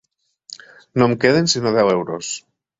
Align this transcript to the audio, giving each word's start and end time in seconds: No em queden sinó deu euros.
No 1.01 1.09
em 1.11 1.15
queden 1.25 1.53
sinó 1.55 1.77
deu 1.79 1.95
euros. 1.99 2.35